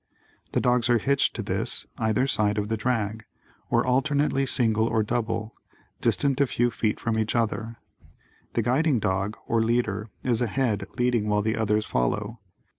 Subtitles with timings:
[0.53, 3.23] The dogs are hitched to this, either side of the drag,
[3.69, 5.53] or alternately single or double,
[6.01, 7.75] distant a few feet from each other.
[8.53, 12.39] The guiding dog or leader is ahead leading while the others follow.